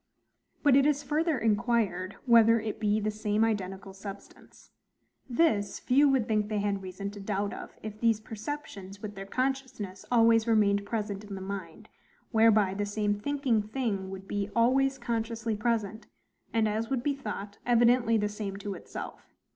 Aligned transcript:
But 0.63 0.75
it 0.75 0.87
is 0.87 1.03
further 1.03 1.37
inquired, 1.37 2.15
whether 2.25 2.59
it 2.59 2.79
be 2.79 2.99
the 2.99 3.11
same 3.11 3.43
identical 3.45 3.93
substance. 3.93 4.71
This 5.29 5.77
few 5.77 6.09
would 6.09 6.27
think 6.27 6.49
they 6.49 6.57
had 6.57 6.81
reason 6.81 7.11
to 7.11 7.19
doubt 7.19 7.53
of, 7.53 7.77
if 7.83 7.99
these 7.99 8.19
perceptions, 8.19 9.03
with 9.03 9.13
their 9.13 9.27
consciousness, 9.27 10.03
always 10.11 10.47
remained 10.47 10.87
present 10.87 11.23
in 11.23 11.35
the 11.35 11.39
mind, 11.39 11.87
whereby 12.31 12.73
the 12.73 12.83
same 12.83 13.19
thinking 13.19 13.61
thing 13.61 14.09
would 14.09 14.27
be 14.27 14.49
always 14.55 14.97
consciously 14.97 15.55
present, 15.55 16.07
and, 16.51 16.67
as 16.67 16.89
would 16.89 17.03
be 17.03 17.13
thought, 17.13 17.59
evidently 17.63 18.17
the 18.17 18.27
same 18.27 18.57
to 18.57 18.73
itself. 18.73 19.35